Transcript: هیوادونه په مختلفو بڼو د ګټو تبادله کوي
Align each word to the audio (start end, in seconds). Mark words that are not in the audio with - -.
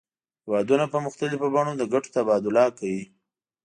هیوادونه 0.43 0.85
په 0.93 0.97
مختلفو 1.05 1.47
بڼو 1.53 1.71
د 1.77 1.83
ګټو 1.93 2.09
تبادله 2.15 2.63
کوي 2.77 3.03